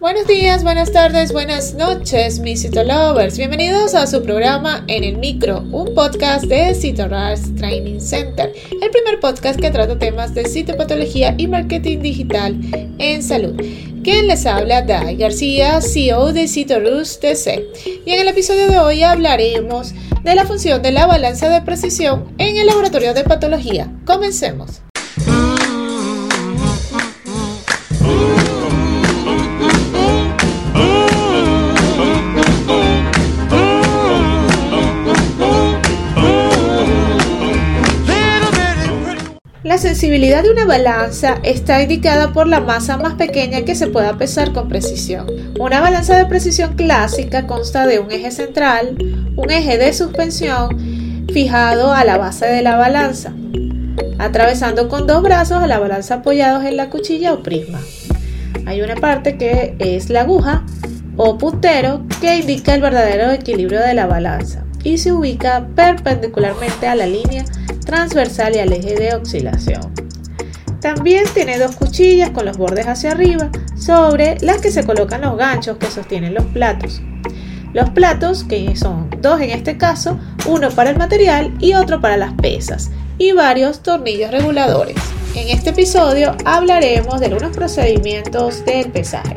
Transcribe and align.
Buenos 0.00 0.28
días, 0.28 0.62
buenas 0.62 0.92
tardes, 0.92 1.32
buenas 1.32 1.74
noches, 1.74 2.38
mis 2.38 2.62
Citolovers. 2.62 3.36
Bienvenidos 3.36 3.96
a 3.96 4.06
su 4.06 4.22
programa 4.22 4.84
En 4.86 5.02
el 5.02 5.18
Micro, 5.18 5.58
un 5.72 5.92
podcast 5.92 6.44
de 6.44 6.72
CitoRars 6.72 7.56
Training 7.56 7.98
Center, 7.98 8.52
el 8.80 8.90
primer 8.92 9.18
podcast 9.18 9.58
que 9.58 9.72
trata 9.72 9.98
temas 9.98 10.34
de 10.34 10.44
citopatología 10.44 11.34
y 11.36 11.48
marketing 11.48 11.98
digital 11.98 12.56
en 12.98 13.24
salud. 13.24 13.60
Quien 14.04 14.28
les 14.28 14.46
habla, 14.46 14.82
Dai 14.82 15.16
García, 15.16 15.80
CEO 15.80 16.32
de 16.32 16.46
CitoRus 16.46 17.18
TC. 17.18 17.66
Y 18.06 18.12
en 18.12 18.20
el 18.20 18.28
episodio 18.28 18.68
de 18.68 18.78
hoy 18.78 19.02
hablaremos 19.02 19.94
de 20.22 20.34
la 20.36 20.44
función 20.44 20.80
de 20.80 20.92
la 20.92 21.06
balanza 21.06 21.48
de 21.48 21.60
precisión 21.62 22.32
en 22.38 22.56
el 22.56 22.68
laboratorio 22.68 23.14
de 23.14 23.24
patología. 23.24 23.92
Comencemos. 24.04 24.80
La 39.64 39.76
sensibilidad 39.76 40.44
de 40.44 40.52
una 40.52 40.66
balanza 40.66 41.40
está 41.42 41.82
indicada 41.82 42.32
por 42.32 42.46
la 42.46 42.60
masa 42.60 42.96
más 42.96 43.14
pequeña 43.14 43.62
que 43.62 43.74
se 43.74 43.88
pueda 43.88 44.16
pesar 44.16 44.52
con 44.52 44.68
precisión. 44.68 45.26
Una 45.58 45.80
balanza 45.80 46.16
de 46.16 46.26
precisión 46.26 46.76
clásica 46.76 47.48
consta 47.48 47.84
de 47.84 47.98
un 47.98 48.12
eje 48.12 48.30
central, 48.30 48.96
un 49.34 49.50
eje 49.50 49.76
de 49.76 49.92
suspensión 49.92 51.26
fijado 51.32 51.92
a 51.92 52.04
la 52.04 52.18
base 52.18 52.46
de 52.46 52.62
la 52.62 52.76
balanza, 52.76 53.32
atravesando 54.20 54.88
con 54.88 55.08
dos 55.08 55.24
brazos 55.24 55.60
a 55.60 55.66
la 55.66 55.80
balanza 55.80 56.16
apoyados 56.16 56.64
en 56.64 56.76
la 56.76 56.88
cuchilla 56.88 57.32
o 57.32 57.42
prisma. 57.42 57.80
Hay 58.64 58.80
una 58.80 58.94
parte 58.94 59.38
que 59.38 59.74
es 59.80 60.08
la 60.08 60.20
aguja 60.20 60.64
o 61.16 61.36
puntero 61.36 62.04
que 62.20 62.36
indica 62.36 62.76
el 62.76 62.80
verdadero 62.80 63.32
equilibrio 63.32 63.80
de 63.80 63.94
la 63.94 64.06
balanza 64.06 64.67
y 64.84 64.98
se 64.98 65.12
ubica 65.12 65.66
perpendicularmente 65.74 66.86
a 66.86 66.94
la 66.94 67.06
línea 67.06 67.44
transversal 67.84 68.56
y 68.56 68.58
al 68.58 68.72
eje 68.72 68.94
de 68.94 69.14
oscilación. 69.14 69.92
También 70.80 71.24
tiene 71.34 71.58
dos 71.58 71.74
cuchillas 71.74 72.30
con 72.30 72.44
los 72.44 72.56
bordes 72.56 72.86
hacia 72.86 73.12
arriba 73.12 73.50
sobre 73.76 74.38
las 74.40 74.60
que 74.60 74.70
se 74.70 74.84
colocan 74.84 75.22
los 75.22 75.36
ganchos 75.36 75.78
que 75.78 75.90
sostienen 75.90 76.34
los 76.34 76.44
platos. 76.46 77.00
Los 77.72 77.90
platos, 77.90 78.44
que 78.44 78.74
son 78.76 79.10
dos 79.20 79.40
en 79.40 79.50
este 79.50 79.76
caso, 79.76 80.18
uno 80.46 80.70
para 80.70 80.90
el 80.90 80.96
material 80.96 81.54
y 81.58 81.74
otro 81.74 82.00
para 82.00 82.16
las 82.16 82.32
pesas, 82.34 82.90
y 83.18 83.32
varios 83.32 83.82
tornillos 83.82 84.30
reguladores. 84.30 84.96
En 85.34 85.48
este 85.48 85.70
episodio 85.70 86.34
hablaremos 86.44 87.20
de 87.20 87.26
algunos 87.26 87.54
procedimientos 87.54 88.64
del 88.64 88.90
pesaje. 88.90 89.36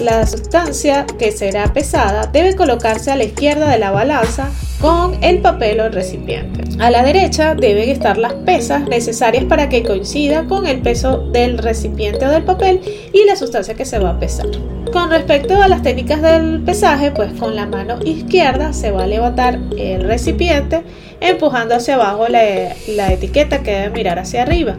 La 0.00 0.26
sustancia 0.26 1.06
que 1.18 1.32
será 1.32 1.72
pesada 1.72 2.26
debe 2.26 2.54
colocarse 2.54 3.10
a 3.10 3.16
la 3.16 3.24
izquierda 3.24 3.70
de 3.70 3.78
la 3.78 3.90
balanza 3.90 4.50
con 4.80 5.22
el 5.22 5.38
papel 5.38 5.80
o 5.80 5.86
el 5.86 5.92
recipiente. 5.92 6.64
A 6.78 6.90
la 6.90 7.02
derecha 7.02 7.54
deben 7.54 7.88
estar 7.88 8.18
las 8.18 8.34
pesas 8.34 8.86
necesarias 8.88 9.44
para 9.44 9.68
que 9.68 9.82
coincida 9.82 10.44
con 10.44 10.66
el 10.66 10.80
peso 10.80 11.18
del 11.32 11.58
recipiente 11.58 12.26
o 12.26 12.30
del 12.30 12.44
papel 12.44 12.80
y 13.12 13.24
la 13.24 13.36
sustancia 13.36 13.74
que 13.74 13.84
se 13.84 13.98
va 13.98 14.10
a 14.10 14.20
pesar. 14.20 14.46
Con 14.92 15.10
respecto 15.10 15.60
a 15.60 15.68
las 15.68 15.82
técnicas 15.82 16.22
del 16.22 16.62
pesaje, 16.62 17.10
pues 17.10 17.32
con 17.34 17.56
la 17.56 17.66
mano 17.66 17.98
izquierda 18.04 18.72
se 18.72 18.90
va 18.90 19.04
a 19.04 19.06
levantar 19.06 19.58
el 19.76 20.02
recipiente 20.02 20.82
empujando 21.20 21.74
hacia 21.74 21.94
abajo 21.94 22.28
la, 22.28 22.42
la 22.88 23.12
etiqueta 23.12 23.62
que 23.62 23.72
debe 23.72 23.90
mirar 23.90 24.18
hacia 24.18 24.42
arriba. 24.42 24.76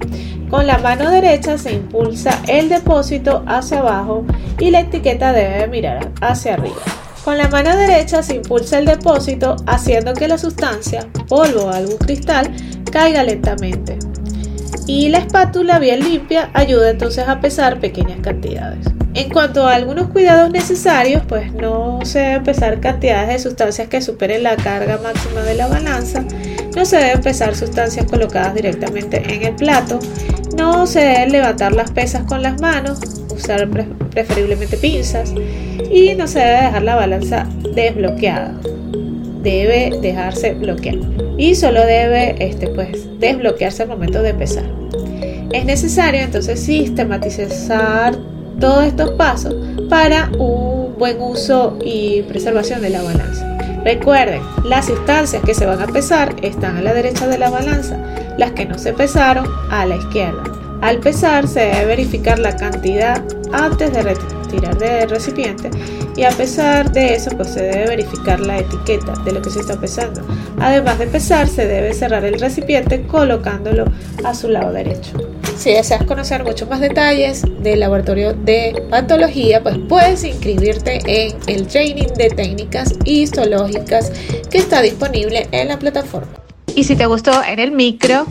Con 0.50 0.66
la 0.66 0.78
mano 0.78 1.09
derecha 1.09 1.58
se 1.58 1.73
impulsa 1.73 2.42
el 2.48 2.70
depósito 2.70 3.44
hacia 3.48 3.80
abajo 3.80 4.26
y 4.59 4.72
la 4.72 4.82
etiqueta 4.82 5.34
debe 5.34 5.67
mirar 5.67 6.11
hacia 6.22 6.54
arriba. 6.54 7.07
Con 7.28 7.38
la 7.38 7.50
mano 7.50 7.75
derecha 7.75 8.23
se 8.23 8.36
impulsa 8.36 8.80
el 8.80 8.86
depósito 8.86 9.58
haciendo 9.66 10.14
que 10.14 10.30
la 10.30 10.38
sustancia, 10.38 11.06
polvo 11.28 11.66
o 11.66 11.70
algún 11.70 11.97
cristal, 11.97 12.50
caiga 12.89 13.21
lentamente. 13.21 13.99
Y 14.86 15.10
la 15.10 15.17
espátula 15.17 15.77
bien 15.77 15.99
limpia 15.99 16.49
ayuda 16.54 16.89
entonces 16.89 17.27
a 17.27 17.42
pesar 17.42 17.82
pequeñas 17.82 18.21
cantidades. 18.21 18.87
En 19.14 19.30
cuanto 19.30 19.67
a 19.67 19.73
algunos 19.73 20.08
cuidados 20.08 20.52
necesarios, 20.52 21.21
pues 21.27 21.52
no 21.52 21.99
se 22.04 22.20
deben 22.20 22.43
pesar 22.43 22.80
cantidades 22.80 23.27
de 23.27 23.39
sustancias 23.39 23.89
que 23.89 24.02
superen 24.02 24.43
la 24.43 24.55
carga 24.55 24.98
máxima 25.04 25.42
de 25.42 25.55
la 25.55 25.67
balanza, 25.67 26.23
no 26.77 26.86
se 26.86 26.95
deben 26.95 27.20
pesar 27.20 27.58
sustancias 27.58 28.05
colocadas 28.05 28.55
directamente 28.55 29.33
en 29.33 29.43
el 29.43 29.55
plato, 29.55 29.99
no 30.58 30.88
se 30.88 31.00
deben 31.00 31.32
levantar 31.32 31.73
las 31.73 31.92
pesas 31.92 32.23
con 32.23 32.42
las 32.42 32.60
manos, 32.60 33.00
usar 33.34 33.70
preferiblemente 34.10 34.78
pinzas 34.78 35.34
y 35.92 36.16
no 36.16 36.28
se 36.28 36.40
debe 36.40 36.62
dejar 36.64 36.82
la 36.84 36.95
balanza 36.95 37.48
desbloqueada. 37.76 38.54
Debe 39.42 39.98
dejarse 40.02 40.54
bloquear 40.56 40.98
y 41.38 41.56
solo 41.56 41.86
debe 41.86 42.36
este, 42.40 42.67
pues, 42.67 43.08
desbloquearse 43.20 43.84
al 43.84 43.90
momento 43.90 44.22
de 44.22 44.34
pesar. 44.34 44.66
Es 45.54 45.64
necesario 45.64 46.22
entonces 46.22 46.60
sistematizar 46.60 48.17
todos 48.60 48.86
estos 48.86 49.12
pasos 49.12 49.56
para 49.90 50.30
un 50.38 50.96
buen 50.98 51.22
uso 51.22 51.78
y 51.86 52.23
preservación 52.23 52.82
de 52.82 52.90
la 52.90 53.04
balanza. 53.04 53.58
Recuerden, 53.84 54.42
las 54.66 54.88
sustancias 54.88 55.42
que 55.44 55.54
se 55.54 55.66
van 55.66 55.82
a 55.82 55.88
pesar 55.88 56.36
están 56.42 56.78
a 56.78 56.82
la 56.82 56.94
derecha 56.94 57.28
de 57.28 57.38
la 57.38 57.50
balanza, 57.50 57.98
las 58.37 58.52
que 58.52 58.65
no 58.65 58.77
se 58.77 58.93
pesaron 58.93 59.48
a 59.70 59.86
la 59.86 59.98
izquierda. 59.98 60.43
Al 60.81 60.99
pesar 60.99 61.48
se 61.48 61.61
debe 61.61 61.86
verificar 61.86 62.37
la 62.37 62.55
cantidad 62.55 63.23
antes 63.52 63.92
de 63.92 64.03
retirar 64.03 64.77
del 64.77 65.09
recipiente 65.09 65.71
y 66.15 66.23
a 66.23 66.30
pesar 66.30 66.92
de 66.92 67.15
eso 67.15 67.31
pues 67.36 67.49
se 67.49 67.64
debe 67.64 67.87
verificar 67.87 68.39
la 68.39 68.59
etiqueta 68.59 69.14
de 69.23 69.33
lo 69.33 69.42
que 69.42 69.49
se 69.49 69.59
está 69.59 69.80
pesando. 69.80 70.21
Además 70.59 70.99
de 70.99 71.08
pesar 71.08 71.48
se 71.48 71.67
debe 71.67 71.93
cerrar 71.93 72.25
el 72.25 72.39
recipiente 72.39 73.03
colocándolo 73.08 73.86
a 74.23 74.33
su 74.33 74.49
lado 74.49 74.71
derecho. 74.71 75.14
Si 75.58 75.73
deseas 75.73 76.04
conocer 76.04 76.43
muchos 76.43 76.69
más 76.69 76.80
detalles 76.80 77.43
del 77.64 77.80
laboratorio 77.80 78.33
de 78.33 78.83
patología, 78.92 79.64
pues 79.64 79.77
puedes 79.89 80.23
inscribirte 80.23 80.99
en 81.08 81.36
el 81.48 81.65
training 81.65 82.14
de 82.15 82.30
técnicas 82.30 82.93
histológicas 83.05 84.11
que 84.52 84.59
está 84.59 84.83
disponible 84.83 85.48
en 85.52 85.69
la 85.69 85.80
plataforma. 85.80 86.47
Y 86.77 86.83
si 86.83 86.95
te 86.95 87.08
gustó 87.08 87.43
en 87.43 87.58
el 87.58 87.71
micro, 87.71 88.27